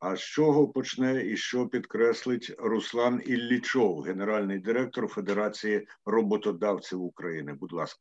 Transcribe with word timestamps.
А 0.00 0.16
з 0.16 0.20
чого 0.20 0.68
почне 0.68 1.26
і 1.26 1.36
що 1.36 1.66
підкреслить 1.66 2.54
Руслан 2.58 3.22
Іллічов, 3.26 4.00
генеральний 4.00 4.58
директор 4.58 5.06
Федерації 5.06 5.86
роботодавців 6.06 7.02
України? 7.02 7.56
Будь 7.60 7.72
ласка, 7.72 8.00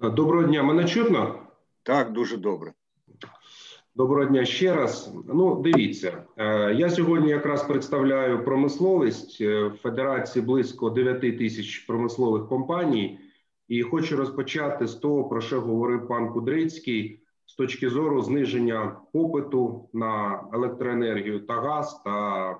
доброго 0.00 0.46
дня. 0.46 0.62
Мене 0.62 0.84
чутно? 0.84 1.46
Так, 1.82 2.12
дуже 2.12 2.36
добре. 2.36 2.72
Доброго 3.94 4.24
дня 4.24 4.44
ще 4.44 4.74
раз. 4.74 5.14
Ну, 5.34 5.62
дивіться, 5.62 6.24
е, 6.36 6.74
я 6.74 6.90
сьогодні 6.90 7.30
якраз 7.30 7.62
представляю 7.62 8.44
промисловість 8.44 9.40
е, 9.40 9.64
в 9.64 9.76
Федерації 9.76 10.44
близько 10.44 10.90
9 10.90 11.38
тисяч 11.38 11.78
промислових 11.78 12.48
компаній, 12.48 13.18
і 13.68 13.82
хочу 13.82 14.16
розпочати 14.16 14.86
з 14.86 14.94
того, 14.94 15.28
про 15.28 15.40
що 15.40 15.60
говорив 15.60 16.08
пан 16.08 16.32
Кудрицький 16.32 17.22
з 17.52 17.54
точки 17.54 17.90
зору 17.90 18.22
зниження 18.22 18.96
попиту 19.12 19.88
на 19.92 20.44
електроенергію 20.52 21.40
та 21.40 21.54
газ 21.54 22.02
та 22.04 22.50
е, 22.50 22.56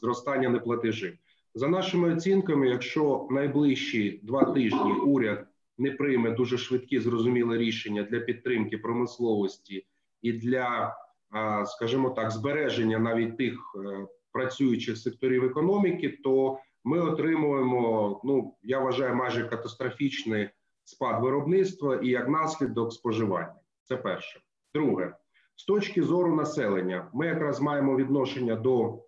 зростання 0.00 0.48
неплатежів. 0.48 1.18
За 1.54 1.68
нашими 1.68 2.14
оцінками, 2.14 2.68
якщо 2.68 3.28
найближчі 3.30 4.20
два 4.22 4.44
тижні 4.44 4.92
уряд 4.92 5.46
не 5.78 5.90
прийме 5.90 6.30
дуже 6.30 6.58
швидкі 6.58 7.00
зрозуміле 7.00 7.58
рішення 7.58 8.02
для 8.02 8.20
підтримки 8.20 8.78
промисловості 8.78 9.86
і 10.22 10.32
для, 10.32 10.96
е, 11.36 11.66
скажімо 11.66 12.10
так, 12.10 12.30
збереження 12.30 12.98
навіть 12.98 13.36
тих 13.36 13.76
е, 13.76 14.06
працюючих 14.32 14.98
секторів 14.98 15.44
економіки, 15.44 16.18
то 16.24 16.58
ми 16.84 17.00
отримуємо. 17.00 18.20
Ну 18.24 18.54
я 18.62 18.78
вважаю, 18.78 19.14
майже 19.14 19.48
катастрофічний 19.48 20.48
спад 20.84 21.22
виробництва 21.22 21.96
і 21.96 22.08
як 22.08 22.28
наслідок 22.28 22.92
споживання. 22.92 23.54
Це 23.84 23.96
перше. 23.96 24.40
Друге, 24.74 25.16
з 25.56 25.64
точки 25.64 26.02
зору 26.02 26.36
населення, 26.36 27.10
ми 27.14 27.26
якраз 27.26 27.60
маємо 27.60 27.96
відношення 27.96 28.56
до 28.56 28.98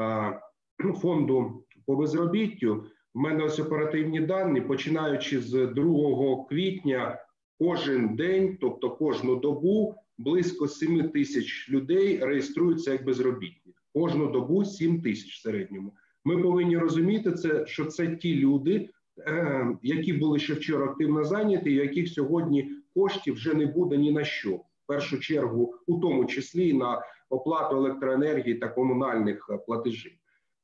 е, 0.00 0.40
фонду 1.00 1.64
по 1.86 1.96
безробіттю. 1.96 2.86
У 3.14 3.20
мене 3.20 3.44
ось 3.44 3.58
оперативні 3.58 4.20
дані, 4.20 4.60
починаючи 4.60 5.40
з 5.40 5.66
2 5.66 6.44
квітня, 6.48 7.18
кожен 7.58 8.16
день, 8.16 8.58
тобто 8.60 8.90
кожну 8.90 9.36
добу, 9.36 9.94
близько 10.18 10.68
7 10.68 11.08
тисяч 11.08 11.70
людей 11.70 12.18
реєструються 12.24 12.92
як 12.92 13.04
безробітні. 13.04 13.74
Кожну 13.94 14.30
добу 14.30 14.64
7 14.64 15.02
тисяч 15.02 15.34
в 15.34 15.42
середньому. 15.42 15.94
Ми 16.24 16.42
повинні 16.42 16.78
розуміти 16.78 17.32
це, 17.32 17.66
що 17.66 17.84
це 17.84 18.16
ті 18.16 18.34
люди, 18.34 18.88
е, 19.18 19.66
які 19.82 20.12
були 20.12 20.38
ще 20.38 20.54
вчора 20.54 20.84
активно 20.84 21.24
зайняті, 21.24 21.70
і 21.70 21.74
яких 21.74 22.08
сьогодні 22.08 22.70
коштів 22.94 23.34
вже 23.34 23.54
не 23.54 23.66
буде 23.66 23.96
ні 23.96 24.12
на 24.12 24.24
що. 24.24 24.50
В 24.56 24.86
першу 24.86 25.20
чергу, 25.20 25.74
у 25.86 25.98
тому 25.98 26.24
числі 26.24 26.72
на 26.72 27.02
оплату 27.28 27.76
електроенергії 27.76 28.54
та 28.54 28.68
комунальних 28.68 29.46
е, 29.50 29.58
платежів. 29.66 30.12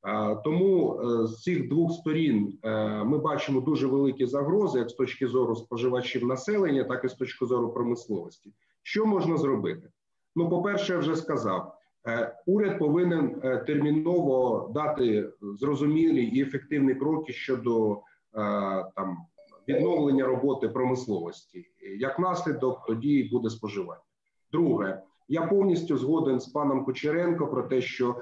Е, 0.07 0.35
тому 0.43 0.99
е, 1.01 1.27
з 1.27 1.41
цих 1.41 1.69
двох 1.69 1.91
сторін 1.93 2.59
ми 3.05 3.17
бачимо 3.17 3.61
дуже 3.61 3.87
великі 3.87 4.25
загрози, 4.25 4.79
як 4.79 4.89
з 4.89 4.93
точки 4.93 5.27
зору 5.27 5.55
споживачів 5.55 6.27
населення, 6.27 6.83
так 6.83 7.05
і 7.05 7.07
з 7.07 7.13
точки 7.13 7.45
зору 7.45 7.73
промисловості. 7.73 8.53
Що 8.83 9.05
можна 9.05 9.37
зробити? 9.37 9.89
Ну, 10.35 10.49
по 10.49 10.61
перше, 10.61 10.93
я 10.93 10.99
вже 10.99 11.15
сказав. 11.15 11.75
Уряд 12.45 12.79
повинен 12.79 13.41
терміново 13.67 14.71
дати 14.75 15.29
зрозумілі 15.41 16.23
і 16.23 16.41
ефективні 16.41 16.95
кроки 16.95 17.33
щодо 17.33 18.01
там 18.95 19.17
відновлення 19.67 20.25
роботи 20.25 20.69
промисловості. 20.69 21.65
Як 21.97 22.19
наслідок, 22.19 22.85
тоді 22.87 23.29
буде 23.31 23.49
споживання. 23.49 24.01
Друге, 24.51 25.01
я 25.27 25.41
повністю 25.41 25.97
згоден 25.97 26.39
з 26.39 26.47
паном 26.47 26.85
Кучеренко 26.85 27.47
про 27.47 27.63
те, 27.63 27.81
що 27.81 28.15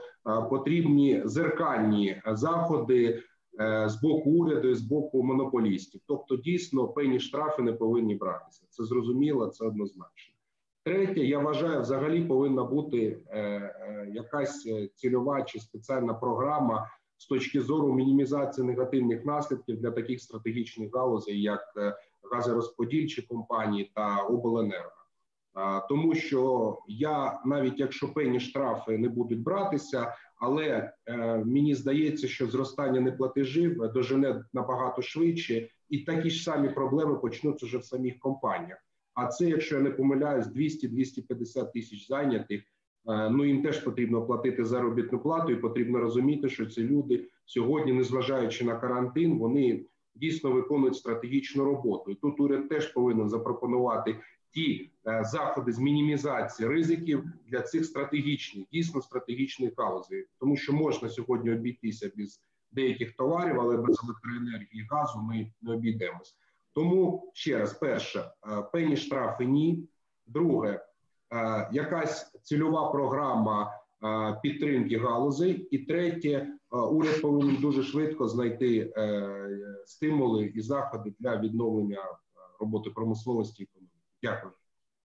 потрібні 0.49 1.21
зеркальні 1.25 2.21
заходи 2.25 3.23
е, 3.61 3.89
з 3.89 4.01
боку 4.01 4.29
уряду 4.29 4.69
і 4.69 4.75
з 4.75 4.81
боку 4.81 5.23
монополістів. 5.23 6.01
Тобто, 6.07 6.35
дійсно, 6.35 6.87
певні 6.87 7.19
штрафи 7.19 7.61
не 7.61 7.73
повинні 7.73 8.15
братися. 8.15 8.65
Це 8.69 8.83
зрозуміло, 8.83 9.47
це 9.47 9.65
однозначно. 9.65 10.35
Третє, 10.83 11.19
я 11.19 11.39
вважаю, 11.39 11.81
взагалі 11.81 12.25
повинна 12.25 12.63
бути 12.63 13.19
е, 13.27 13.39
е, 13.39 14.09
якась 14.13 14.67
цільова 14.95 15.41
чи 15.41 15.59
спеціальна 15.59 16.13
програма 16.13 16.87
з 17.19 17.25
точки 17.25 17.61
зору 17.61 17.93
мінімізації 17.93 18.67
негативних 18.67 19.25
наслідків 19.25 19.81
для 19.81 19.91
таких 19.91 20.21
стратегічних 20.21 20.89
галузей, 20.93 21.41
як 21.41 21.73
е, 21.77 21.95
газорозподільчі 22.31 23.21
компанії 23.21 23.91
та 23.95 24.17
обленерго. 24.17 24.91
Тому 25.89 26.15
що 26.15 26.77
я 26.87 27.41
навіть 27.45 27.79
якщо 27.79 28.13
певні 28.13 28.39
штрафи 28.39 28.97
не 28.97 29.09
будуть 29.09 29.43
братися, 29.43 30.15
але 30.37 30.93
е, 31.05 31.17
мені 31.45 31.75
здається, 31.75 32.27
що 32.27 32.47
зростання 32.47 33.01
неплатежів 33.01 33.91
дожене 33.93 34.45
набагато 34.53 35.01
швидше, 35.01 35.69
і 35.89 35.97
такі 35.99 36.29
ж 36.29 36.43
самі 36.43 36.69
проблеми 36.69 37.15
почнуться 37.15 37.65
вже 37.65 37.77
в 37.77 37.85
самих 37.85 38.19
компаніях. 38.19 38.77
А 39.13 39.27
це, 39.27 39.49
якщо 39.49 39.75
я 39.75 39.81
не 39.81 39.89
помиляюсь, 39.89 40.45
200-250 40.45 41.71
тисяч 41.73 42.07
зайнятих 42.07 42.63
ну 43.09 43.45
їм 43.45 43.61
теж 43.61 43.79
потрібно 43.79 44.25
платити 44.25 44.65
заробітну 44.65 45.19
плату, 45.19 45.51
і 45.51 45.55
потрібно 45.55 45.99
розуміти, 45.99 46.49
що 46.49 46.65
ці 46.65 46.83
люди 46.83 47.27
сьогодні, 47.45 47.93
незважаючи 47.93 48.65
на 48.65 48.75
карантин, 48.75 49.39
вони 49.39 49.85
дійсно 50.15 50.51
виконують 50.51 50.95
стратегічну 50.95 51.63
роботу. 51.63 52.11
І 52.11 52.15
Тут 52.15 52.39
уряд 52.39 52.69
теж 52.69 52.87
повинен 52.87 53.29
запропонувати 53.29 54.15
ті 54.51 54.91
е, 55.07 55.23
заходи 55.23 55.71
з 55.71 55.79
мінімізації 55.79 56.69
ризиків 56.69 57.23
для 57.47 57.61
цих 57.61 57.85
стратегічних, 57.85 58.65
дійсно 58.71 59.01
стратегічних 59.01 59.73
галузей, 59.77 60.27
тому 60.39 60.55
що 60.57 60.73
можна 60.73 61.09
сьогодні 61.09 61.51
обійтися 61.51 62.11
без 62.17 62.41
деяких 62.71 63.11
товарів, 63.11 63.61
але 63.61 63.77
без 63.77 63.99
електроенергії 64.03 64.87
газу 64.91 65.19
ми 65.21 65.51
не 65.61 65.73
обійдемось. 65.73 66.35
Тому 66.73 67.31
ще 67.33 67.59
раз, 67.59 67.73
перше, 67.73 68.19
е, 68.19 68.61
пені 68.71 68.97
штрафи 68.97 69.45
ні. 69.45 69.87
Друге, 70.27 70.71
Е, 70.71 70.88
якась 71.71 72.31
цільова 72.43 72.91
програма 72.91 73.71
е, 74.03 74.39
підтримки 74.41 74.97
галузей, 74.97 75.67
і 75.71 75.77
третє, 75.77 76.29
е, 76.29 76.77
уряд 76.77 77.21
повинен 77.21 77.55
дуже 77.55 77.83
швидко 77.83 78.27
знайти 78.27 78.93
стимули 79.85 80.45
і 80.55 80.61
заходи 80.61 81.13
для 81.19 81.37
відновлення 81.37 82.03
роботи 82.59 82.89
промисловості. 82.89 83.67
Дякую. 84.23 84.53